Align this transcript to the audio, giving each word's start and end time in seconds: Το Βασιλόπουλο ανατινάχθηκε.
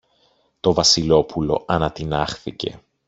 Το 0.59 0.73
Βασιλόπουλο 0.73 1.63
ανατινάχθηκε. 1.67 2.79